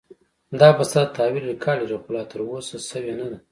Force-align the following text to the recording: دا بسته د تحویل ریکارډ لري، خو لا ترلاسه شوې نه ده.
دا 0.59 0.69
بسته 0.77 0.99
د 1.05 1.11
تحویل 1.15 1.45
ریکارډ 1.51 1.79
لري، 1.85 1.97
خو 2.01 2.09
لا 2.15 2.23
ترلاسه 2.31 2.77
شوې 2.89 3.13
نه 3.19 3.25
ده. 3.31 3.37